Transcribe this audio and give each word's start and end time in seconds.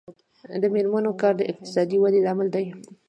د 0.61 0.63
میرمنو 0.73 1.11
کار 1.21 1.33
د 1.37 1.41
اقتصادي 1.51 1.97
ودې 1.99 2.19
لامل 2.25 2.47
دی. 2.55 2.65